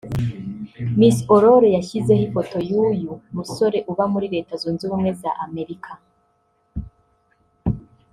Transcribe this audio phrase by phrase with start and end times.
[0.99, 5.91] Miss Aurore yashyizeho ifoto y’uyu musore uba muri Leta Zunze Ubumwe za Amerika